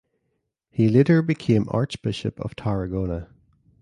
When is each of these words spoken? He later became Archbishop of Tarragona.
He 0.71 0.89
later 0.89 1.21
became 1.21 1.67
Archbishop 1.69 2.39
of 2.39 2.55
Tarragona. 2.55 3.29